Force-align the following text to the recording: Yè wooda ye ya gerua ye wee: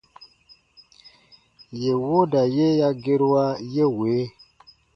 Yè 1.81 1.91
wooda 2.03 2.41
ye 2.55 2.67
ya 2.79 2.89
gerua 3.03 3.45
ye 3.73 3.85
wee: 3.97 4.25